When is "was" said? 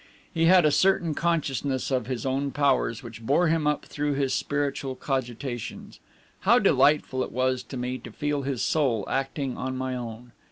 7.31-7.61